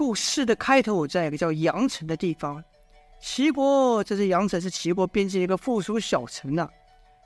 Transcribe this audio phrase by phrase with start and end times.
[0.00, 2.64] 故事的开头在一个叫阳城的地方。
[3.20, 6.66] 齐国，这是阳城，是齐国边境一个附属小城呐、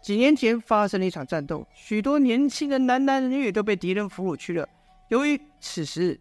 [0.03, 4.69] 几年前发生了一场战斗，许多年轻的男男女女都被敌人俘虏去了。
[5.07, 6.19] 由于此时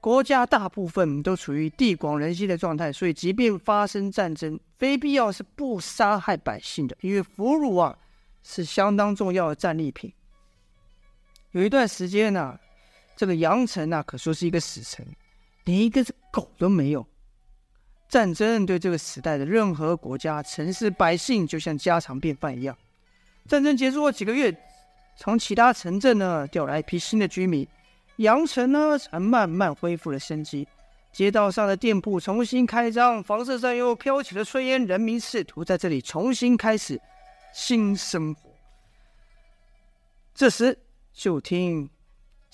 [0.00, 7.96] 国家大部分都处于地广人稀的状态，所以即便发生战争，非必要是不杀害百姓的，因为俘虏啊
[8.42, 10.12] 是相当重要的战利品。
[11.52, 12.58] 有一段时间呢、
[13.14, 15.06] 这个阳城啊可说是一个死城，
[15.64, 17.06] 连一个狗都没有。
[18.08, 22.76] 战争对这个时代的任何国家、城市、百姓，就像家常便饭一样。
[23.48, 24.56] 战争结束后几个月，
[25.16, 27.66] 从其他城镇呢调来一批新的居民，
[28.16, 30.66] 阳城呢才慢慢恢复了生机。
[31.12, 37.00] 街道上的店铺重新开张，房舍上又飘起了炊烟，人民试图在这里重新开始
[37.52, 38.50] 新生活。
[40.34, 40.76] 这时，
[41.12, 41.88] 就听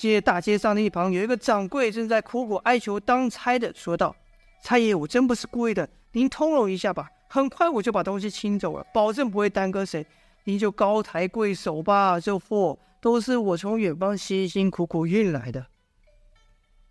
[0.00, 4.16] 街大街上的一旁有一个掌柜正在苦苦哀求当差的说道。
[4.62, 10.06] 差爷，我真不是故意的，您通融一下吧，很快我就把东西清走了，保证不会耽搁谁。
[10.44, 15.66] 您就高抬贵手吧，这货都是我从远方辛辛苦苦运来的。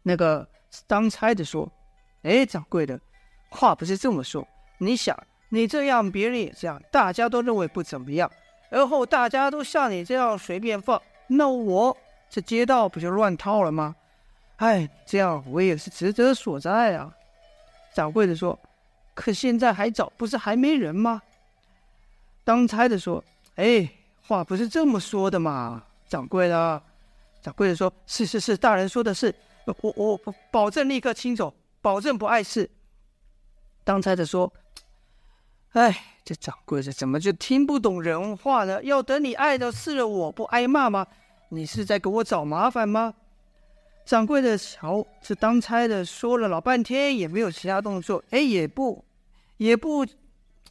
[0.03, 0.47] 那个
[0.85, 1.71] 当差的说
[2.21, 2.99] ：“哎，掌柜的，
[3.49, 4.47] 话不是这么说。
[4.77, 5.17] 你想，
[5.49, 8.31] 你这样，别人也这样，大家都认为不怎么样，
[8.69, 11.97] 而后大家都像你这样随便放，那我
[12.29, 13.95] 这街道不就乱套了吗？
[14.57, 17.13] 哎，这样我也是职责所在啊。”
[17.93, 18.57] 掌柜的说
[19.15, 21.21] ：“可现在还早，不是还没人吗？”
[22.43, 23.23] 当差的说
[23.55, 23.89] ：“哎，
[24.21, 26.81] 话不是这么说的嘛，掌柜的。”
[27.41, 29.33] 掌柜的说：“是是是，大人说的是，
[29.65, 32.69] 我我我保证立刻清走，保证不碍事。”
[33.85, 34.51] 当差的说
[35.71, 38.83] ：“哎，这掌柜的怎么就听不懂人话呢？
[38.83, 41.07] 要等你碍到事了，我不挨骂吗？
[41.49, 43.13] 你是在给我找麻烦吗？”
[44.05, 49.05] 掌柜的瞧，这当差的说了老半天也没有其他动作，哎，也不，
[49.57, 50.03] 也不，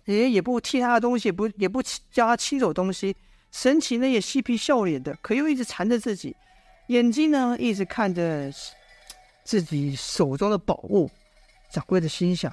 [0.06, 3.14] 也也不替他的东西，不也不叫他清走东西，
[3.52, 6.34] 神情呢也嬉皮笑脸的，可又一直缠着自己，
[6.88, 8.52] 眼睛呢一直看着
[9.44, 11.08] 自己手中的宝物。
[11.70, 12.52] 掌柜的心想，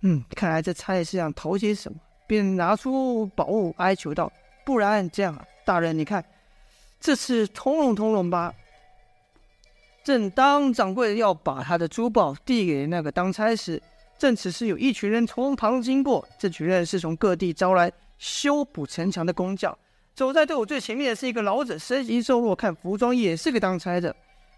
[0.00, 4.32] 嗯，看来这差爷是想讨些什么，便拿出宝物哀求道
[4.64, 6.24] ：“不然这样啊，大人你看，
[7.00, 8.54] 这次通融通融吧。”
[10.04, 13.82] 正当掌柜要把他的珠宝递给那个当差时，
[14.18, 16.26] 正此时有一群人从旁经过。
[16.38, 19.76] 这群人是从各地招来修补城墙的工匠。
[20.14, 24.14] 走在队伍最前面的是一个老者，身形瘦弱，看服装也是个当差的。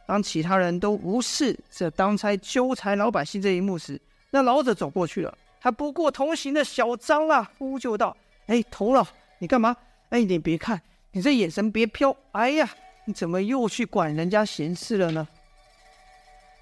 [0.06, 5.36] 当其他人都无视这当差纠缠老百姓这一幕时，那老者走过去了。
[5.60, 9.06] 他不顾同行的小张啊，呼救道：“哎，童老，
[9.38, 9.76] 你干嘛？
[10.08, 10.80] 哎，你别看，
[11.12, 12.16] 你这眼神别飘。
[12.32, 12.68] 哎呀，
[13.04, 15.26] 你怎么又去管人家闲事了呢？”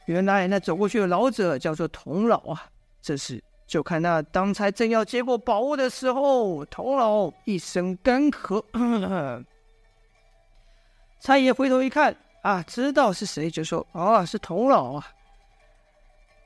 [0.06, 2.70] 原来那走过去的老者叫做童老啊！
[3.02, 8.64] 这时就看那当差正要接过宝物的时候，童老一声干咳，
[11.20, 15.06] 差爷回头一看啊，知道是谁，就说：“啊，是童老啊！”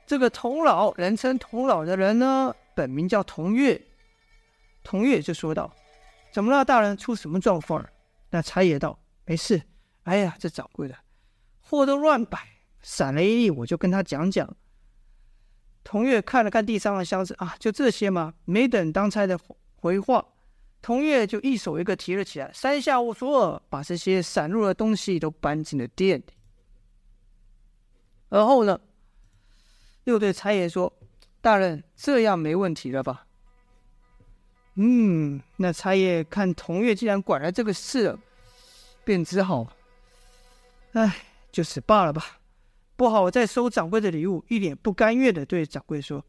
[0.05, 3.81] 这个童老人称童老的人呢，本名叫童月。
[4.83, 5.73] 童月就说道
[6.33, 6.97] ：“怎么了，大人？
[6.97, 7.89] 出什么状况了？”
[8.33, 9.61] 那差爷道：“没事。
[10.05, 10.95] 哎呀，这掌柜的
[11.61, 12.49] 货都乱摆。”
[12.81, 14.57] 闪了一地，我就跟他讲讲。
[15.83, 18.33] 童月看了看地上的箱子，啊，就这些吗？
[18.45, 19.39] 没等当差的
[19.75, 20.25] 回话，
[20.81, 26.25] 童月就一手一个提了起来，三下五除二把这些散落的东西都搬进了店里。
[28.29, 28.79] 而后呢，
[30.05, 30.91] 又对差爷说
[31.39, 33.27] ：“大人，这样没问题了吧？”
[34.75, 38.17] 嗯，那差爷看童月既然管了这个事，
[39.03, 39.67] 便只好，
[40.93, 41.15] 哎，
[41.51, 42.39] 就此罢了吧。
[42.95, 46.23] 不好，我再收掌柜的礼物，一脸不甘愿的对掌柜说：“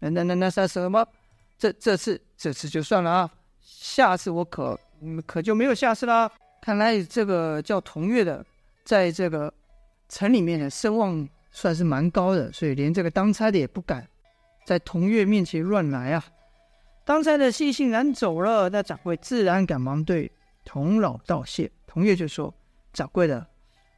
[0.00, 1.06] 那那那那算什么？
[1.56, 6.30] 这这次这次就算了啊，下次我可嗯可就没有下次啦。
[6.60, 8.44] 看来这个叫童月的，
[8.84, 9.52] 在这个
[10.08, 14.08] 城里面的声望算是蛮高的，所以连这个当差的也不敢
[14.64, 16.24] 在童月面前乱来啊。
[17.04, 20.30] 当差的悻悻然走了，那掌柜自然赶忙对
[20.64, 21.70] 童老道谢。
[21.86, 22.52] 童月就说：
[22.92, 23.46] 掌柜的。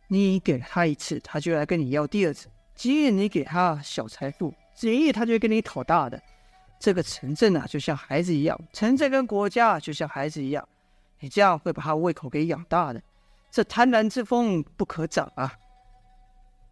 [0.08, 2.49] 你给了他一次，他就来跟你要第二次。
[2.75, 6.20] 今日你给他小财富，今日他就会跟你讨大的。
[6.79, 10.69] 这个城镇啊，就像孩子一样；城镇跟国家就像孩子一样。
[11.19, 13.02] 你这样会把他胃口给养大的。
[13.50, 15.52] 这贪婪之风不可长啊！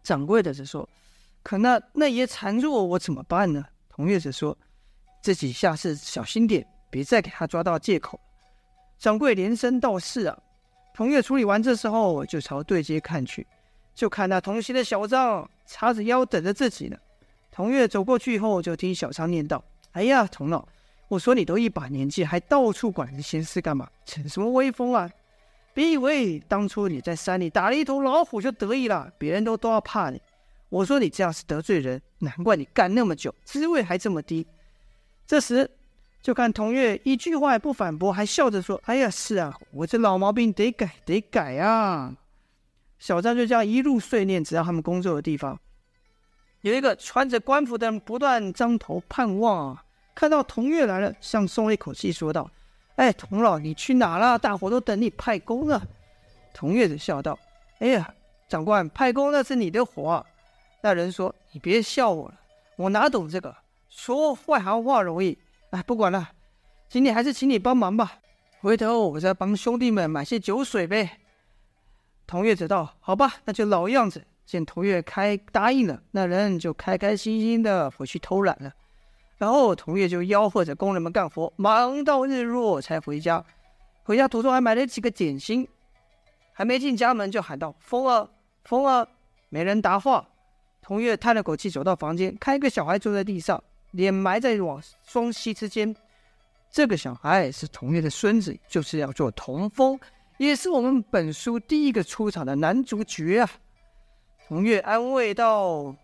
[0.03, 0.87] 掌柜的就说
[1.41, 4.55] ：“可那那爷缠住我，我怎么办呢？”童月则说
[5.25, 8.19] ：“自己下次小心点，别再给他抓到借口。”
[8.99, 10.37] 掌柜连声道：“是啊。”
[10.93, 13.47] 童月处理完这时候，就朝对街看去，
[13.95, 16.97] 就看那同行的小张叉着腰等着自己呢。
[17.51, 19.63] 童月走过去以后，就听小张念道
[19.93, 20.63] ：“哎呀，童老，
[21.07, 23.89] 我说你都一把年纪，还到处管人闲事干嘛？
[24.05, 25.09] 逞什么威风啊？
[25.73, 30.21] 别以为当初你在山里打了一头老虎就得意了，别人都都要怕你。
[30.69, 34.45] 我说你这样是得罪人，难怪你干那么久，职位还这么低。”
[35.27, 35.69] 这时，
[36.21, 42.15] 就看童月一句话也不反驳，还笑着说：“哎呀，是啊，我这老毛病得改，得改啊。”
[42.99, 45.59] 小张就这样一路碎念，直到他们工作的地方。
[46.61, 49.83] 有一个穿着官服的人不断张头盼望啊，
[50.15, 52.49] 看到童月来了，像松了一口气，说道
[52.97, 54.39] ：“哎，童老，你去哪了？
[54.39, 55.81] 大伙都等你派工呢。”
[56.53, 57.37] 童月就笑道
[57.79, 58.11] ：“哎呀，
[58.47, 60.25] 长官，派工那是你的活。”
[60.81, 62.39] 那人说：“你别笑我了，
[62.77, 63.55] 我哪懂这个？
[63.95, 65.39] 说外行话容易。
[65.71, 66.31] 哎，不管了，
[66.89, 68.19] 今天还是请你帮忙吧。
[68.59, 71.19] 回头我再帮兄弟们买些酒水呗。”
[72.27, 78.71] 童月则道：“好吧，那就老样子。”见童月开答应了，那人就开开心心的回去偷懒了。
[79.37, 83.43] 然后童月就吆喝着工人们干活，忙到日落才回家。
[84.03, 85.67] 回家途中还买了几个点心，
[86.53, 88.29] 还没进家门就喊道：“风儿，
[88.65, 89.07] 风儿！”
[89.49, 90.27] 没人答话。
[90.81, 93.63] 童月叹了口气，走到房间，看一个小孩坐在地上，
[93.95, 95.95] 脸埋在往双膝之间。
[96.69, 99.97] 这个小孩是童月的孙子，就是要做童风。
[100.37, 103.49] 也是我们本书第一个出场的男主角啊！
[104.47, 105.95] 童月安慰道：“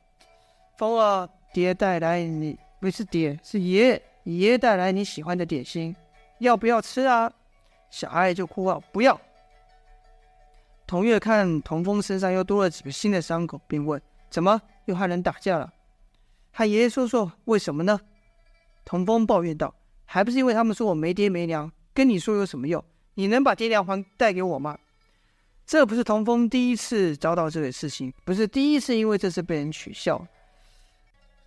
[0.79, 5.93] 风儿，爹带来你，不是爹，是爷爷带来你喜欢的点心，
[6.39, 7.31] 要不要吃啊？”
[7.91, 9.19] 小孩就哭啊：“不要。”
[10.87, 14.01] 童月看童风身上又多了几个新的伤口，便问
[14.31, 15.73] ：“怎么又和人打架了？
[16.51, 17.99] 和爷爷说说为什么呢？”
[18.85, 19.73] 童风抱怨道
[20.05, 22.83] ：“还不是因为他们说我没爹没娘，跟你说有什么用？”
[23.15, 24.77] 你能把爹娘还带给我吗？
[25.65, 30.25] 这不是童风第一次遭到这个事情，不是第一次因为这事被人取笑。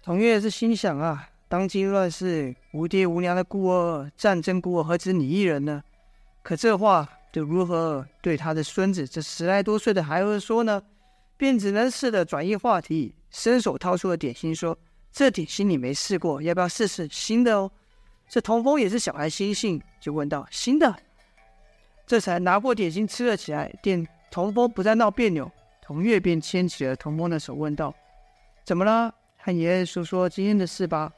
[0.02, 5.82] 童月是心想啊，当今乱世，无爹无娘的孤儿，战争孤儿何止你一人呢？
[6.42, 10.82] 可这话就如何对他的孙子这十来多岁的孩儿说呢？
[11.36, 14.78] 便只能试着转移话题，伸手掏出了点心，说
[15.14, 17.70] ：“这点心你没试过，要不要试试新的哦？”
[18.28, 20.93] 这童风也是小孩心性，就问道：“新的？”
[22.05, 23.72] 这才拿过点心吃了起来。
[23.81, 25.49] 见童风不再闹别扭，
[25.81, 27.94] 童月便牵起了童风的手，问道
[28.66, 29.14] ：“怎么了？
[29.38, 31.12] 和爷爷说说今天的事吧。”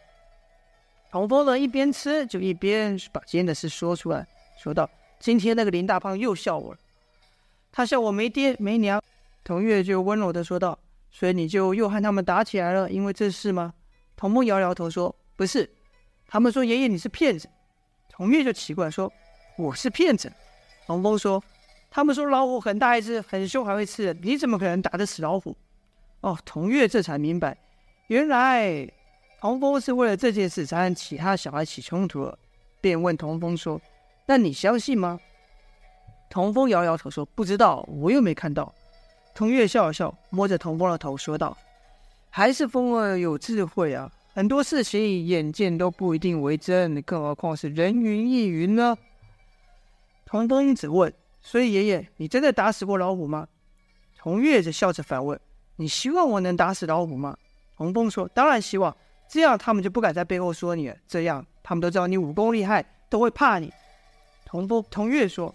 [1.10, 4.26] 童风呢，一边吃就一边把今天的事说出来，
[4.58, 6.78] 说道：“今天那个林大胖又笑我了，
[7.72, 9.02] 他笑我没爹没娘。”
[9.42, 10.78] 童月就温柔地说道
[11.10, 13.72] ：“所以你就又和他们打起来了，因为这事吗？”
[14.16, 15.68] 童风摇摇头说：“不是，
[16.26, 17.48] 他们说爷爷你是骗子。”
[18.08, 19.12] 童月就奇怪说
[19.58, 20.32] ：“我是骗子？”
[20.86, 21.42] 童风说
[21.90, 24.18] ：“他们说老虎很大一只，很凶，还会吃人。
[24.22, 25.54] 你怎么可能打得死老虎？”
[26.22, 27.56] 哦，童月这才明白，
[28.06, 28.88] 原来
[29.38, 32.38] 童风是为了这件事才和其他小孩起冲突了，
[32.80, 33.80] 便问童风说
[34.26, 35.20] ：“那你相信吗？”
[36.30, 38.74] 童风摇摇头说：“不知道，我又没看到。”
[39.34, 41.56] 童月笑了笑，摸着童风的头说道
[42.36, 48.94] ：“还是风儿有智慧啊，很多事情眼见都不一定为真，更何况是人云亦云呢？”
[50.26, 51.10] 童风因此问
[51.40, 53.48] ：“所以爷爷，你真的打死过老虎吗？”
[54.20, 55.40] 童月则笑着反问
[55.76, 57.34] ：“你希望我能打死老虎吗？”
[57.74, 58.94] 童风说：“当然希望，
[59.26, 60.96] 这样他们就不敢在背后说你了。
[61.08, 63.72] 这样他们都知道你武功厉害，都会怕你。”
[64.44, 65.54] 童风童月说：“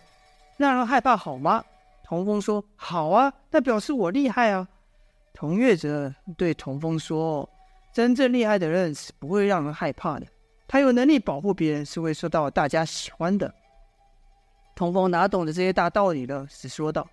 [0.57, 1.63] 让人害怕好吗？”
[2.03, 4.67] 童风说：“好啊，那表示我厉害啊。”
[5.33, 7.49] 童月则对童风说
[7.91, 10.27] ：“真正厉害的人是不会让人害怕的，
[10.67, 13.53] 他有能力保护别人，是会受到大家喜欢的。”
[14.75, 17.07] 童风哪懂得这些大道理了，只说道：“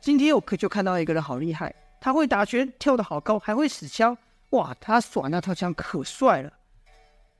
[0.00, 4.16] 今天我可就看到一个人好厉害，他会打拳，跳得好高，还会使枪。
[4.50, 6.52] 哇，他耍那套枪可帅了。”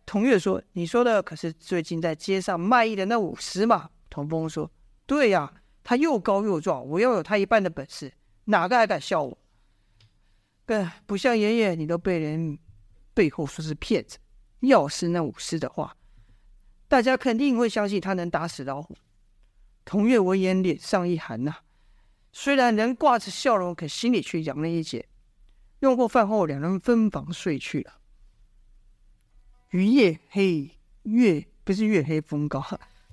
[0.06, 4.70] 童月说：“你说的可是最近在街上卖艺的那武师吗？”童风说
[5.04, 8.12] ：“对呀，他又高又壮，我要有他一半的本事，
[8.44, 9.36] 哪个还敢笑我？
[10.66, 12.58] 更不像爷爷，你都被人
[13.14, 14.18] 背后说是骗子。
[14.60, 15.96] 要是那武士的话，
[16.88, 18.96] 大家肯定会相信他能打死老虎。”
[19.84, 21.58] 童月闻言，脸上一寒呐、
[22.32, 25.08] 虽然人挂着笑容，可心里却凉了一截。
[25.80, 28.00] 用过饭后，两人分房睡去了。
[29.70, 32.64] 于夜黑，月不是月黑风高，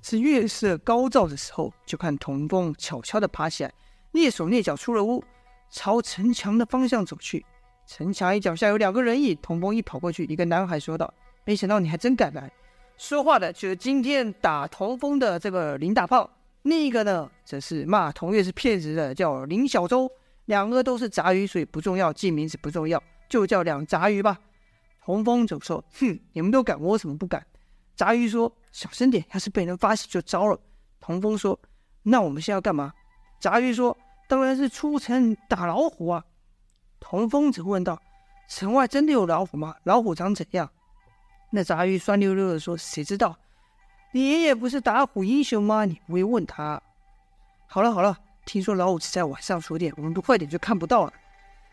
[0.01, 3.73] 是月色高照的时候，就看童风悄悄的爬起来，
[4.13, 5.23] 蹑手蹑脚出了屋，
[5.73, 7.43] 朝城墙的方向走去。
[7.87, 11.11] 城墙一脚下有两个人影，童风一跑过去，一个男孩说道
[11.45, 12.49] ：“没想到你还真敢来。”
[12.95, 16.29] 说话的就是今天打童风的这个林大胖。
[16.61, 20.09] 另一个呢，则是骂童月是骗子的，叫林小周。
[20.45, 24.39] 两个都是杂鱼，所以不重要，记名字不重要，就叫两杂鱼吧。
[25.03, 27.43] 童风就说：“哼，你们都敢，我怎么不敢？”
[27.95, 30.59] 杂鱼说：“小声点，要是被人发现就糟了。”
[31.01, 31.59] 童风说
[32.03, 32.93] ：“那我们现在要干嘛？”
[33.41, 33.97] 杂鱼说
[34.33, 36.25] ：“当然是出城打老虎啊。”
[36.99, 38.01] 童风则问道
[38.49, 39.75] ：“城外真的有老虎吗？
[39.83, 40.67] 老虎长怎样？”
[41.51, 43.37] 那杂鱼酸溜溜的说：“谁知道？
[44.11, 45.85] 你爷爷不是打虎英雄吗？
[45.85, 46.81] 你不会问他。”
[47.69, 51.13] 好了好了，听说老虎只在晚上出店，我们都快点就看不到了。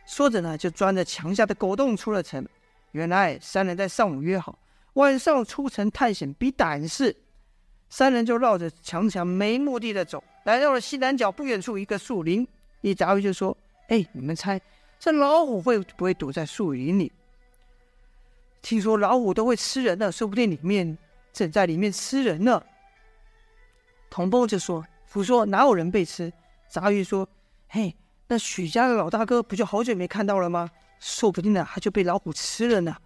[0.05, 2.47] 说着呢，就钻着墙下的狗洞出了城。
[2.91, 4.59] 原来三人在上午约好，
[4.95, 7.17] 晚上出城探险比胆识。
[7.89, 12.47] 三人就绕着墙墙没目的的走，来到了西南角不远处一个树林。
[12.81, 13.57] 一杂鱼就说
[13.89, 14.61] ：“哎，你们猜
[14.99, 17.13] 这老虎会不会躲在树林里？
[18.63, 20.97] 听说老虎都会吃人的，说不定里面
[21.33, 22.63] 正在里面吃人呢。”
[24.09, 26.33] 童风就说：“胡说，哪有人被吃？”
[26.69, 27.29] 杂鱼说
[27.69, 27.95] ：“嘿。”
[28.33, 30.71] 那许家的老大哥不就好久没看到了吗？
[31.01, 32.97] 说不定呢，他就被老虎吃了呢。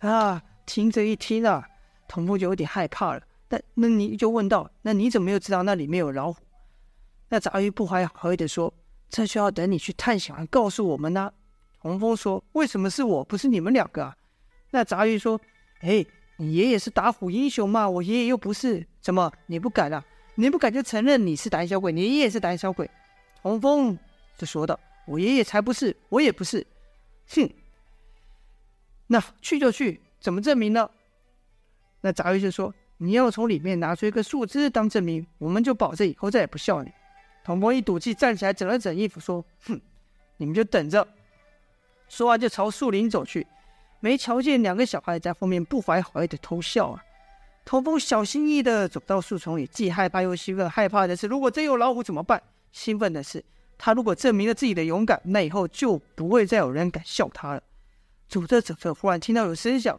[0.00, 1.64] 啊，听这一听啊，
[2.08, 3.22] 童风就有点害怕了。
[3.46, 6.40] 但那你就问道：那你怎么又知道那里面有老虎？
[7.30, 8.74] 那杂鱼不怀好意的说：
[9.08, 11.32] 这就要等你去探险完告诉我们呢。
[11.78, 14.14] 洪峰说：为什么是我，不是你们两个啊？
[14.70, 15.40] 那杂鱼说：
[15.80, 16.04] 哎，
[16.36, 20.04] 你爷爷是打虎英雄嘛，我爷爷又不是，怎么你不敢啊？
[20.34, 22.90] 你不敢就承认你是胆小鬼，你爷爷是胆小鬼。
[23.40, 23.98] 洪峰。
[24.36, 26.66] 就说道：“我爷爷才不是，我也不是。”
[27.28, 27.46] 哼，
[29.06, 30.90] 那去就去，怎么证明呢？
[32.00, 36.90] 那杂鱼就说：“你要从里面拿出一个树枝当证明，我们就保证以后再也不笑你。”
[37.50, 39.80] 童风一赌气，站起来整了整衣服，说：“哼，
[40.36, 41.04] 你们就等着。”
[42.08, 43.44] 说完就朝树林走去，
[43.98, 47.02] 没瞧见两个小孩在后面不怀好意的偷笑啊。
[47.64, 50.70] 童风小心翼翼的走到树丛里，既害怕又兴奋。
[50.70, 52.40] 害怕的是，如果真有老虎怎么办？
[52.70, 53.44] 兴奋的是。
[53.76, 57.62] 他如果证明了自己的勇敢，那以后就不会再有人敢笑他了。
[58.28, 59.98] 走着走着，忽然听到有声响，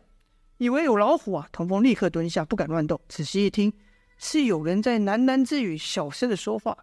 [0.58, 1.50] 以为有老虎啊！
[1.52, 2.98] 童风立刻蹲下，不敢乱动。
[3.10, 3.74] 仔细一听，
[4.18, 6.78] 是有人在喃喃自语，小声的说话。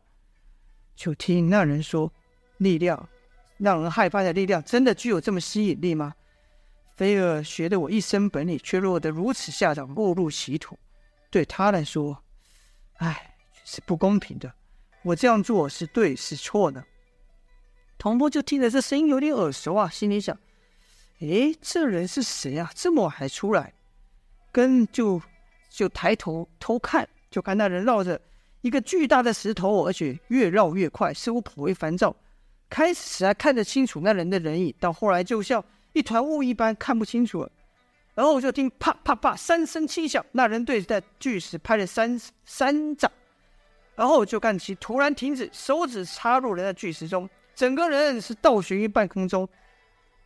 [0.99, 2.13] 就听那人说
[2.59, 3.09] ：“力量，
[3.57, 6.13] 让人害怕的力量，真的具有这么吸引力吗？
[6.97, 10.77] 菲儿学得我一身本领，却落得如此下场，误入歧途，
[11.31, 12.25] 对他来说，
[12.97, 14.53] 唉，是不公平的。”
[15.05, 16.85] 我这样做是对是错呢？
[17.97, 20.37] 童风就听着这声音有点耳熟啊，心里想：
[21.21, 22.73] 诶，这人是谁啊？
[22.75, 23.73] 这么晚还出来？
[24.51, 25.23] 跟就
[25.71, 28.21] 就抬头偷看，就看那人绕着
[28.61, 32.15] 一个巨大的石头，而且越绕越快，似乎颇为烦躁。
[32.69, 37.51] 开始还看得清楚那人的人影，到后来就像一团雾一般看不清楚了。
[38.15, 43.11] 然后我就听啪啪啪三声轻响，那人对着巨石拍了三三掌。
[43.95, 49.49] 然后就看其突然停止，手指插入了那巨石中，整个人是倒悬于半空中。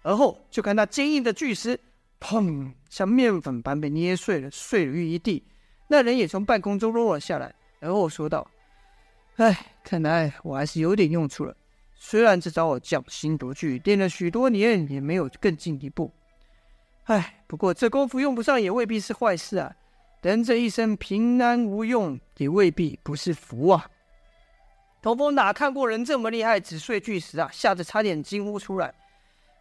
[0.03, 1.79] 而后就看那坚硬的巨石，
[2.19, 5.45] 砰，像面粉般被捏碎了，碎了于一地。
[5.87, 8.49] 那人也从半空中落了下来，而后说道
[9.37, 11.55] ：“哎，看来我还是有点用处了。
[11.95, 16.11] 虽然这招我匠心独具，练了许多年，也没有更进一步。
[17.05, 19.75] 哎，不过这功夫用不上也未必是坏事啊。”
[20.23, 23.91] 人这一生平安无用，也未必不是福啊！
[25.03, 28.95] 童风哪看过人这么厉害，只碎巨石啊，吓得差点惊呼出来，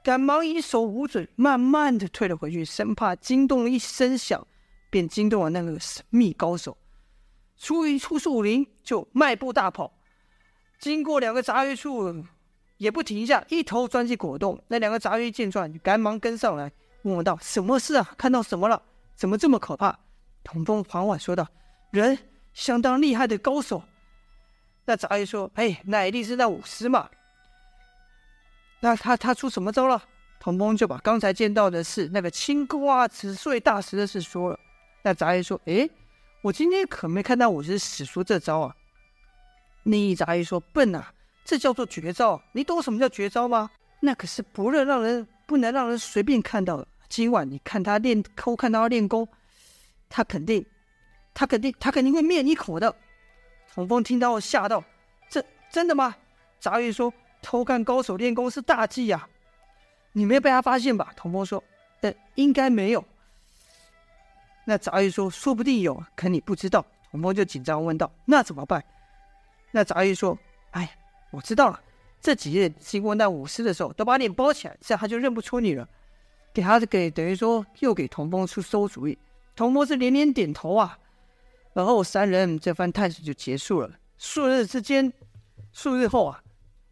[0.04, 4.46] 赶忙以手捂嘴，慢慢的退了回去，生怕惊动了一声响，
[4.92, 6.78] 便惊动了那个神秘高手。
[7.62, 9.94] 出一出树林，就迈步大跑，
[10.80, 12.26] 经过两个杂鱼处，
[12.78, 14.60] 也不停下，一头钻进果洞。
[14.68, 16.72] 那两个杂鱼见状，赶忙跟上来，
[17.04, 18.16] 问问道：“什么事啊？
[18.18, 18.82] 看到什么了？
[19.16, 20.00] 怎么这么可怕？”
[20.44, 21.48] 童风缓缓说道
[21.94, 22.18] ：“人
[22.52, 23.84] 相当厉害的高手。”
[24.86, 27.08] 那杂鱼说：“哎，那一定是那武师嘛。”
[28.82, 30.04] 那他他出什么招了？
[30.40, 34.60] 童风就把刚才见到的事，那个青瓜子碎大石的事说了。
[35.04, 35.88] 那杂鱼说：“哎，
[36.42, 38.76] 我今天可没看到我是使出这招啊。”
[39.84, 42.42] 另一杂鱼说：“笨啊，这叫做绝招。
[42.52, 43.70] 你懂什么叫绝招吗？
[44.00, 46.88] 那可是不能让人不能让人随便看到的。
[47.10, 49.28] 今晚你看他练，偷看他练功。”
[50.10, 50.66] 他肯定，
[51.34, 52.96] 他肯定，他肯定会灭你口的。
[53.74, 54.84] 童风听到吓到，
[55.30, 56.16] 这真的吗？
[56.60, 59.28] 杂鱼说：“偷看高手练功是大忌呀，
[60.12, 61.64] 你没有被他发现吧？”童风说
[62.02, 63.04] ：“呃，应该没有。”
[64.66, 68.84] 那杂鱼说：“说不定有，可你不知道。”童风就紧张问道：“那怎么办？”
[69.72, 70.38] 那杂鱼说
[70.72, 70.98] ：“哎，
[71.32, 71.80] 我知道了。
[72.22, 75.88] 这几日经过那武师的时候，都把脸包起来，这样他就认不出你了。”
[76.54, 79.18] 给他给等于说又给童风出馊主意。
[79.56, 80.98] 童风是连连点头啊，
[81.74, 83.90] 然后三人这番探险就结束了。
[84.18, 85.12] 数日之间，
[85.72, 86.44] 数日后啊，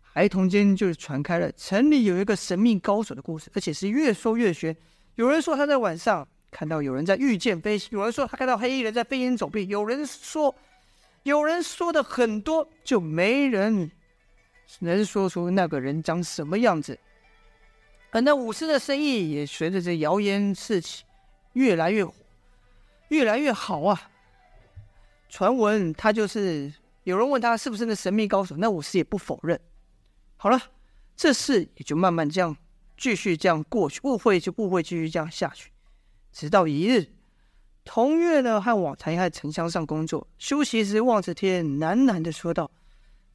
[0.01, 4.75] 孩童间就传开了城里有一个神秘高手的故事，而且是越说越玄，
[5.15, 10.53] 有人说他在晚上看到有人在御剑飞行，有人说他看到黑衣人在飞檐走壁，有人说，
[11.23, 13.91] 有人说的很多，就没人
[14.79, 16.97] 能说出那个人长什么样子。
[18.11, 21.03] 而那武士的生意也随着这谣言四起，
[21.53, 22.13] 越来越火，
[23.09, 24.09] 越来越好啊！
[25.29, 29.59] 传闻他就是有人问他是不是那神秘高手，那武士也不否认。
[30.37, 30.59] 好了，
[31.15, 32.57] 这事也就慢慢这样
[32.97, 35.69] 继续这样过去，误会就误会继续这样下去，
[36.31, 37.07] 直到一日，
[37.83, 42.69] 童月呢和往常在城乡上工作，休息时望着天，喃喃的说道：“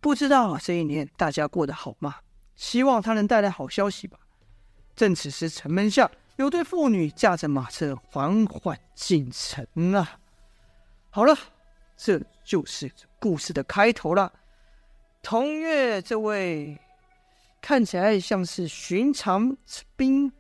[0.01, 2.17] 不知道这一年大家过得好吗？
[2.55, 4.19] 希望他能带来好消息吧。”
[4.95, 10.19] 正此时，城门下有对妇女驾着马车缓缓进城啊。
[11.11, 11.37] 好了，
[11.97, 14.33] 这就是故事的开头了。
[15.23, 16.79] 童月这位
[17.61, 19.57] 看起来像是寻常
[19.97, 20.31] 兵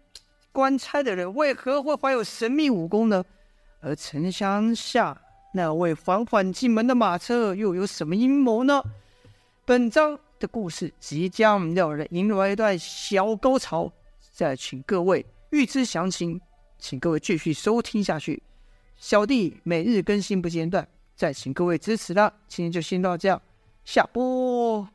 [0.54, 3.24] 官差的人，为何会怀有神秘武功呢？
[3.80, 5.20] 而城乡下
[5.52, 8.80] 那位缓缓进门的马车又有什么阴谋呢？
[9.64, 13.92] 本章的故事即将要迎来一段小高潮。
[14.32, 16.40] 再请各位预知详情，
[16.78, 18.40] 请各位继续收听下去。
[18.96, 22.32] 小弟每日更新不间断，再请各位支持啦。
[22.46, 23.42] 今天就先到这样，
[23.84, 24.93] 下播。